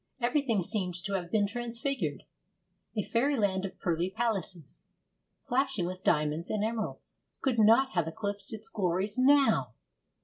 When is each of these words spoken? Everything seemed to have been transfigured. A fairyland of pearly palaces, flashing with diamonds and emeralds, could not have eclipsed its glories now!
Everything 0.19 0.63
seemed 0.63 0.95
to 1.03 1.13
have 1.13 1.29
been 1.29 1.45
transfigured. 1.45 2.23
A 2.97 3.03
fairyland 3.03 3.65
of 3.65 3.77
pearly 3.79 4.09
palaces, 4.09 4.83
flashing 5.43 5.85
with 5.85 6.03
diamonds 6.03 6.49
and 6.49 6.63
emeralds, 6.63 7.13
could 7.43 7.59
not 7.59 7.91
have 7.91 8.07
eclipsed 8.07 8.51
its 8.51 8.67
glories 8.67 9.19
now! 9.19 9.75